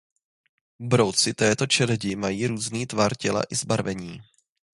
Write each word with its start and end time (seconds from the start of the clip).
Brouci 0.79 1.33
této 1.33 1.67
čeledi 1.67 2.15
mají 2.15 2.47
různý 2.47 2.87
tvar 2.87 3.15
těla 3.15 3.43
i 3.49 3.55
zbarvení. 3.55 4.21